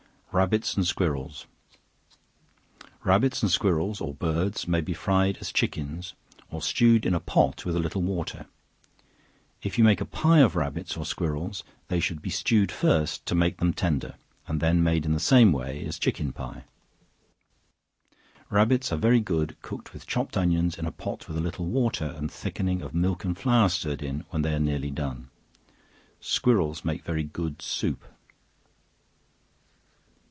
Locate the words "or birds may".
3.99-4.79